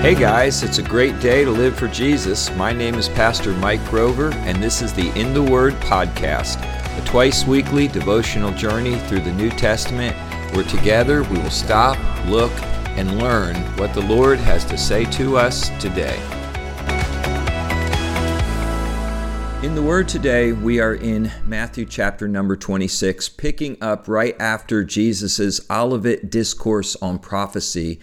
[0.00, 2.54] Hey guys, it's a great day to live for Jesus.
[2.54, 6.62] My name is Pastor Mike Grover, and this is the In the Word podcast,
[6.96, 10.14] a twice weekly devotional journey through the New Testament
[10.54, 12.52] where together we will stop, look,
[12.96, 16.16] and learn what the Lord has to say to us today.
[19.64, 24.84] In the Word today, we are in Matthew chapter number 26, picking up right after
[24.84, 27.98] Jesus' Olivet Discourse on Prophecy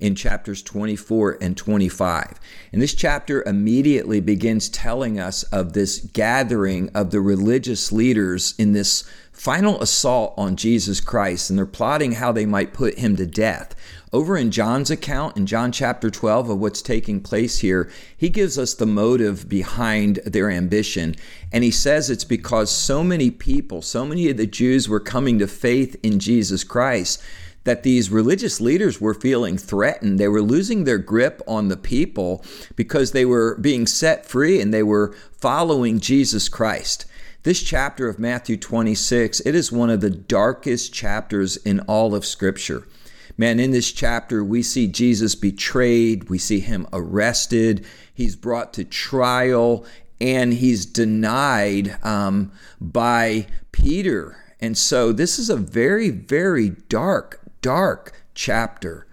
[0.00, 2.40] in chapters 24 and 25.
[2.72, 8.72] And this chapter immediately begins telling us of this gathering of the religious leaders in
[8.72, 13.26] this final assault on Jesus Christ, and they're plotting how they might put him to
[13.26, 13.74] death.
[14.12, 18.58] Over in John's account, in John chapter 12, of what's taking place here, he gives
[18.58, 21.14] us the motive behind their ambition.
[21.52, 25.38] And he says it's because so many people, so many of the Jews were coming
[25.38, 27.22] to faith in Jesus Christ
[27.68, 30.18] that these religious leaders were feeling threatened.
[30.18, 32.42] They were losing their grip on the people
[32.76, 37.04] because they were being set free and they were following Jesus Christ.
[37.42, 42.24] This chapter of Matthew 26, it is one of the darkest chapters in all of
[42.24, 42.88] scripture.
[43.36, 47.84] Man, in this chapter, we see Jesus betrayed, we see him arrested,
[48.14, 49.84] he's brought to trial,
[50.22, 52.50] and he's denied um,
[52.80, 54.38] by Peter.
[54.58, 59.06] And so, this is a very, very dark, dark chapter.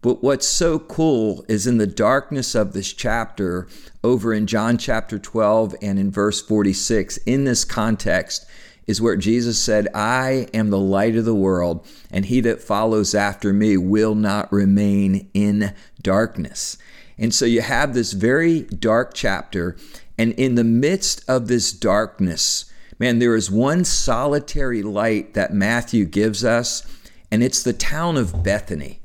[0.00, 3.68] But what's so cool is in the darkness of this chapter,
[4.02, 8.44] over in John chapter 12 and in verse 46, in this context,
[8.86, 13.14] is where Jesus said, I am the light of the world, and he that follows
[13.14, 15.72] after me will not remain in
[16.02, 16.78] darkness.
[17.16, 19.76] And so you have this very dark chapter,
[20.18, 22.64] and in the midst of this darkness,
[22.98, 26.82] man, there is one solitary light that Matthew gives us
[27.32, 29.00] and it's the town of Bethany.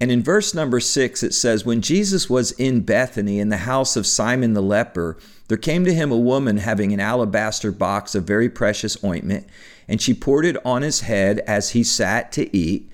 [0.00, 3.96] And in verse number six, it says, When Jesus was in Bethany in the house
[3.96, 8.22] of Simon the leper, there came to him a woman having an alabaster box of
[8.22, 9.48] very precious ointment,
[9.88, 12.88] and she poured it on his head as he sat to eat.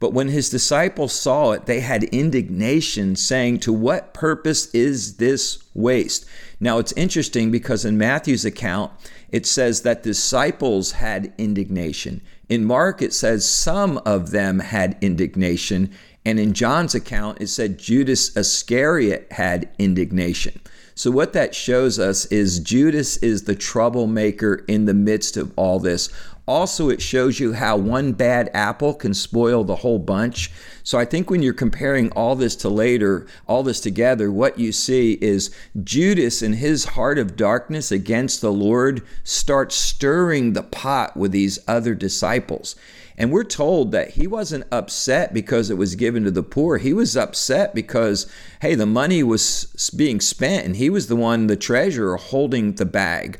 [0.00, 5.64] But when his disciples saw it, they had indignation, saying, To what purpose is this
[5.72, 6.26] waste?
[6.58, 8.92] Now it's interesting because in Matthew's account,
[9.30, 12.20] it says that disciples had indignation.
[12.50, 15.92] In Mark, it says some of them had indignation.
[16.24, 20.60] And in John's account, it said Judas Iscariot had indignation.
[20.96, 25.78] So, what that shows us is Judas is the troublemaker in the midst of all
[25.78, 26.10] this.
[26.50, 30.50] Also, it shows you how one bad apple can spoil the whole bunch.
[30.82, 34.72] So, I think when you're comparing all this to later, all this together, what you
[34.72, 41.16] see is Judas, in his heart of darkness against the Lord, starts stirring the pot
[41.16, 42.74] with these other disciples.
[43.16, 46.78] And we're told that he wasn't upset because it was given to the poor.
[46.78, 48.26] He was upset because,
[48.60, 52.86] hey, the money was being spent and he was the one, the treasurer, holding the
[52.86, 53.38] bag.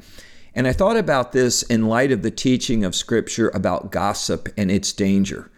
[0.54, 4.70] And I thought about this in light of the teaching of Scripture about gossip and
[4.70, 5.50] its danger.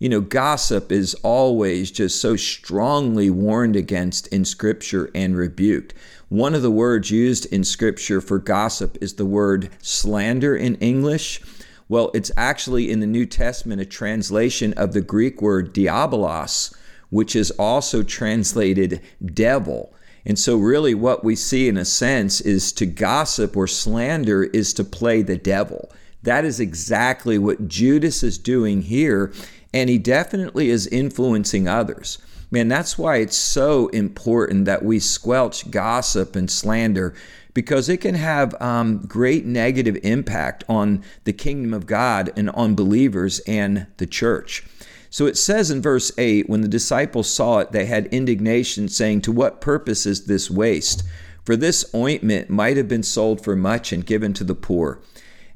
[0.00, 5.94] You know, gossip is always just so strongly warned against in Scripture and rebuked.
[6.30, 11.42] One of the words used in Scripture for gossip is the word slander in English.
[11.88, 16.74] Well, it's actually in the New Testament a translation of the Greek word diabolos,
[17.10, 19.92] which is also translated devil.
[20.24, 24.74] And so, really, what we see in a sense is to gossip or slander is
[24.74, 25.90] to play the devil.
[26.22, 29.32] That is exactly what Judas is doing here,
[29.72, 32.18] and he definitely is influencing others.
[32.50, 37.14] Man, that's why it's so important that we squelch gossip and slander
[37.54, 42.74] because it can have um, great negative impact on the kingdom of God and on
[42.74, 44.64] believers and the church.
[45.10, 49.22] So it says in verse 8 when the disciples saw it, they had indignation, saying,
[49.22, 51.02] To what purpose is this waste?
[51.44, 55.00] For this ointment might have been sold for much and given to the poor.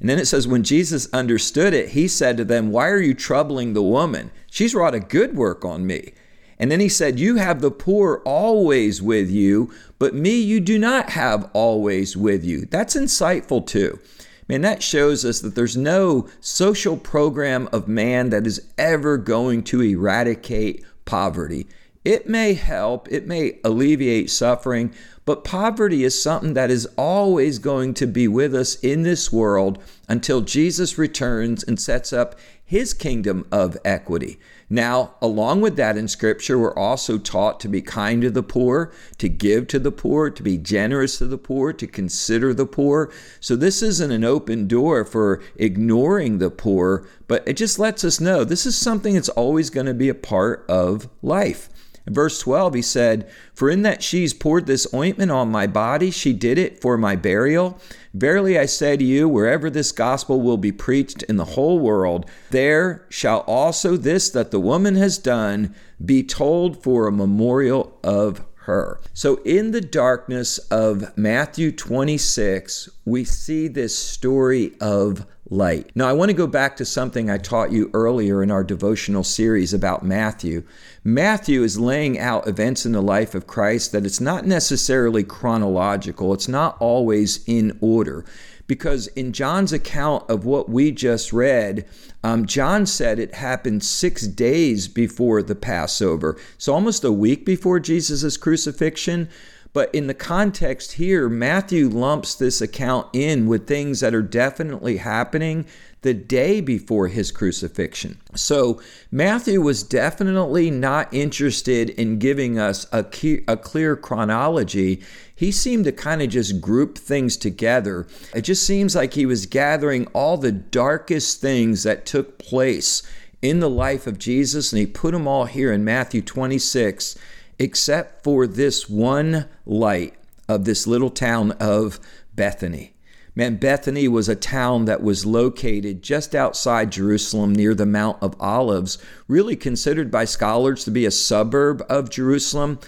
[0.01, 3.13] And then it says, When Jesus understood it, he said to them, Why are you
[3.13, 4.31] troubling the woman?
[4.51, 6.13] She's wrought a good work on me.
[6.59, 10.77] And then he said, You have the poor always with you, but me you do
[10.77, 12.65] not have always with you.
[12.65, 13.99] That's insightful too.
[14.47, 19.63] Man, that shows us that there's no social program of man that is ever going
[19.63, 21.67] to eradicate poverty.
[22.03, 24.93] It may help, it may alleviate suffering,
[25.25, 29.79] but poverty is something that is always going to be with us in this world
[30.07, 34.39] until Jesus returns and sets up his kingdom of equity.
[34.69, 38.91] Now, along with that in Scripture, we're also taught to be kind to the poor,
[39.19, 43.11] to give to the poor, to be generous to the poor, to consider the poor.
[43.39, 48.19] So, this isn't an open door for ignoring the poor, but it just lets us
[48.19, 51.69] know this is something that's always going to be a part of life.
[52.07, 56.11] In verse 12, he said, For in that she's poured this ointment on my body,
[56.11, 57.79] she did it for my burial.
[58.13, 62.29] Verily I say to you, wherever this gospel will be preached in the whole world,
[62.51, 65.73] there shall also this that the woman has done
[66.03, 68.99] be told for a memorial of her.
[69.13, 75.91] So, in the darkness of Matthew 26, we see this story of light.
[75.95, 79.23] Now, I want to go back to something I taught you earlier in our devotional
[79.23, 80.63] series about Matthew.
[81.03, 86.33] Matthew is laying out events in the life of Christ that it's not necessarily chronological,
[86.33, 88.25] it's not always in order.
[88.67, 91.85] Because in John's account of what we just read,
[92.23, 96.39] um, John said it happened six days before the Passover.
[96.57, 99.29] So almost a week before Jesus' crucifixion.
[99.75, 104.95] But in the context here, Matthew lumps this account in with things that are definitely
[104.95, 105.65] happening
[106.01, 108.17] the day before his crucifixion.
[108.35, 108.81] So
[109.11, 115.03] Matthew was definitely not interested in giving us a, key, a clear chronology.
[115.35, 118.07] He seemed to kind of just group things together.
[118.33, 123.03] It just seems like he was gathering all the darkest things that took place
[123.41, 127.17] in the life of Jesus, and he put them all here in Matthew 26
[127.59, 130.13] except for this one light
[130.47, 131.99] of this little town of
[132.35, 132.93] Bethany.
[133.37, 138.39] Man, Bethany was a town that was located just outside Jerusalem near the Mount of
[138.39, 138.97] Olives,
[139.27, 142.79] really considered by scholars to be a suburb of Jerusalem.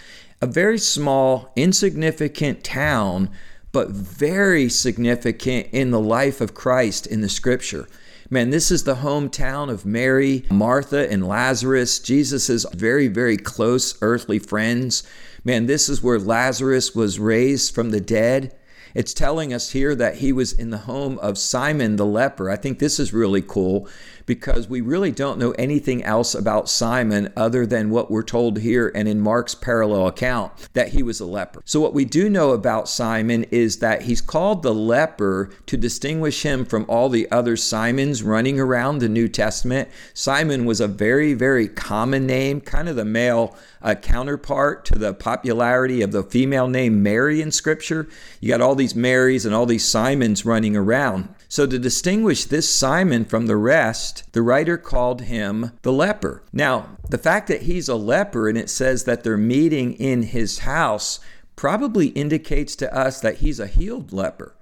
[0.42, 3.30] A very small, insignificant town,
[3.74, 7.88] but very significant in the life of Christ in the scripture.
[8.30, 14.38] Man, this is the hometown of Mary, Martha, and Lazarus, Jesus' very, very close earthly
[14.38, 15.04] friends.
[15.46, 18.54] Man, this is where Lazarus was raised from the dead.
[18.94, 22.50] It's telling us here that he was in the home of Simon the leper.
[22.50, 23.88] I think this is really cool
[24.28, 28.92] because we really don't know anything else about Simon other than what we're told here
[28.94, 31.62] and in Mark's parallel account that he was a leper.
[31.66, 36.44] So, what we do know about Simon is that he's called the leper to distinguish
[36.44, 39.90] him from all the other Simons running around the New Testament.
[40.14, 45.14] Simon was a very, very common name, kind of the male uh, counterpart to the
[45.14, 48.10] popularity of the female name Mary in Scripture.
[48.42, 51.28] You got all these Marys and all these Simons running around.
[51.50, 56.44] So, to distinguish this Simon from the rest, the writer called him the leper.
[56.54, 60.60] Now, the fact that he's a leper and it says that they're meeting in his
[60.60, 61.20] house
[61.56, 64.56] probably indicates to us that he's a healed leper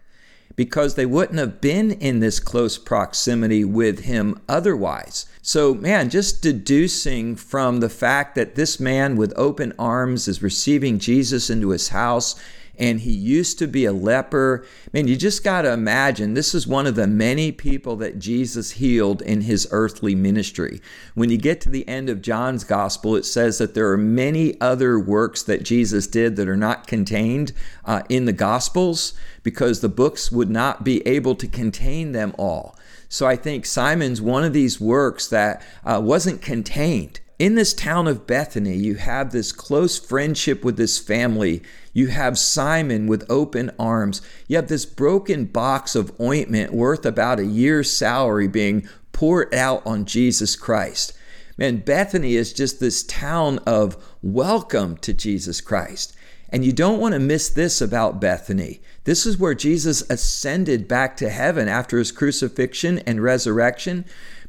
[0.55, 5.25] because they wouldn't have been in this close proximity with him otherwise.
[5.41, 10.99] So, man, just deducing from the fact that this man with open arms is receiving
[10.99, 12.35] Jesus into his house
[12.77, 14.65] and he used to be a leper.
[14.93, 18.71] Man, you just got to imagine this is one of the many people that Jesus
[18.71, 20.81] healed in his earthly ministry.
[21.13, 24.59] When you get to the end of John's gospel, it says that there are many
[24.59, 27.51] other works that Jesus did that are not contained
[27.85, 29.13] uh, in the gospels
[29.43, 32.75] because the books would not be able to contain them all.
[33.07, 38.07] So I think Simon's one of these works that uh, wasn't contained in this town
[38.07, 41.61] of Bethany, you have this close friendship with this family.
[41.91, 44.21] You have Simon with open arms.
[44.47, 49.85] You have this broken box of ointment worth about a year's salary being poured out
[49.85, 51.13] on Jesus Christ.
[51.57, 56.15] Man, Bethany is just this town of welcome to Jesus Christ.
[56.49, 58.81] And you don't want to miss this about Bethany.
[59.03, 64.05] This is where Jesus ascended back to heaven after his crucifixion and resurrection.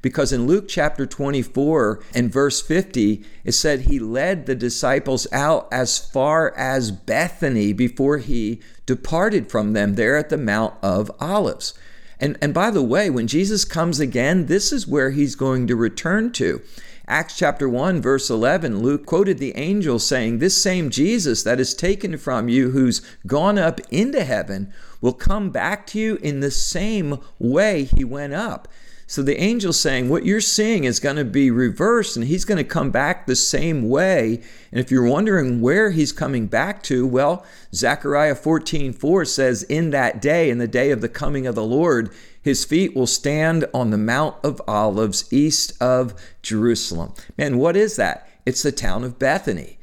[0.07, 5.67] Because in Luke chapter 24 and verse 50, it said he led the disciples out
[5.73, 11.75] as far as Bethany before he departed from them there at the Mount of Olives.
[12.21, 15.75] And, and by the way, when Jesus comes again, this is where he's going to
[15.75, 16.63] return to.
[17.09, 21.75] Acts chapter 1, verse 11, Luke quoted the angel saying, This same Jesus that is
[21.75, 26.53] taken from you, who's gone up into heaven, will come back to you in the
[26.53, 28.69] same way he went up.
[29.09, 32.59] So the angel's saying, What you're seeing is going to be reversed, and he's going
[32.59, 34.43] to come back the same way.
[34.73, 39.91] And if you're wondering where he's coming back to, well, Zechariah 14 4 says, In
[39.91, 42.11] that day, in the day of the coming of the Lord,
[42.43, 47.15] his feet will stand on the Mount of Olives east of Jerusalem.
[47.39, 48.29] Man, what is that?
[48.45, 49.76] It's the town of Bethany.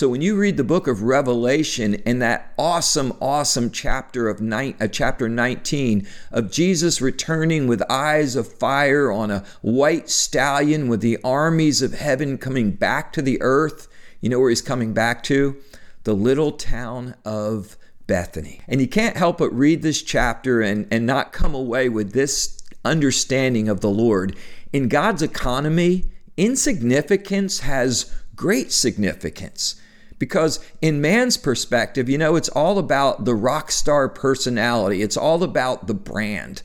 [0.00, 4.74] So when you read the book of Revelation in that awesome, awesome chapter of nine,
[4.80, 11.02] uh, chapter 19 of Jesus returning with eyes of fire on a white stallion with
[11.02, 13.88] the armies of heaven coming back to the earth,
[14.22, 15.58] you know where he's coming back to?
[16.04, 17.76] The little town of
[18.06, 18.62] Bethany.
[18.68, 22.58] And you can't help but read this chapter and, and not come away with this
[22.86, 24.34] understanding of the Lord.
[24.72, 26.06] In God's economy,
[26.38, 29.78] insignificance has great significance.
[30.20, 35.02] Because in man's perspective, you know, it's all about the rock star personality.
[35.02, 36.62] It's all about the brand.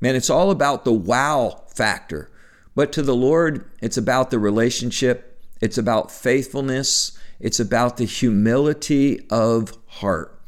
[0.00, 2.28] Man, it's all about the wow factor.
[2.74, 9.24] But to the Lord, it's about the relationship, it's about faithfulness, it's about the humility
[9.30, 10.38] of heart.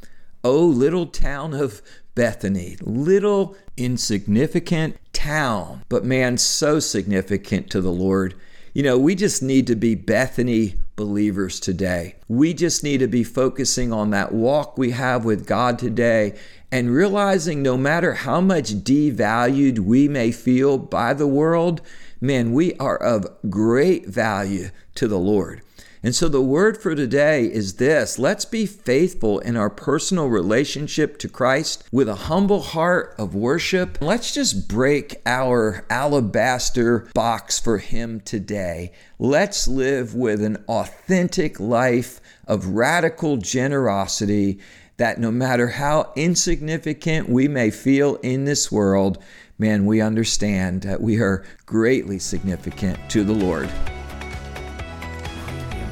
[0.42, 1.80] Oh, little town of
[2.14, 8.34] Bethany, little insignificant town, but man, so significant to the Lord.
[8.74, 12.16] You know, we just need to be Bethany believers today.
[12.26, 16.36] We just need to be focusing on that walk we have with God today
[16.70, 21.80] and realizing no matter how much devalued we may feel by the world,
[22.20, 25.62] man, we are of great value to the Lord.
[26.02, 31.18] And so the word for today is this let's be faithful in our personal relationship
[31.18, 33.98] to Christ with a humble heart of worship.
[34.00, 38.92] Let's just break our alabaster box for Him today.
[39.18, 44.60] Let's live with an authentic life of radical generosity
[44.98, 49.18] that no matter how insignificant we may feel in this world,
[49.58, 53.68] man, we understand that we are greatly significant to the Lord.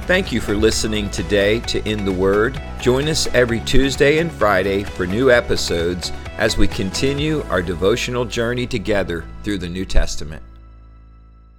[0.07, 2.63] Thank you for listening today to In the Word.
[2.81, 8.69] Join us every Tuesday and Friday for new episodes as we continue our devotional journey
[8.69, 10.43] together through the New Testament.